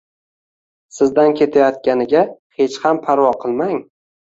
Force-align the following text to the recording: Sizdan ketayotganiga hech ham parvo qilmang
Sizdan 0.99 1.35
ketayotganiga 1.41 2.25
hech 2.59 2.81
ham 2.87 3.05
parvo 3.07 3.31
qilmang 3.47 3.81